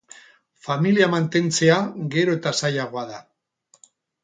Familia 0.67 1.09
mantentzea 1.15 1.77
gero 2.15 2.35
eta 2.39 2.55
zailagoa 2.63 3.07
da 3.13 3.23